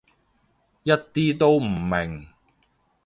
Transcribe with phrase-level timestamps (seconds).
[0.81, 2.25] 一啲都唔明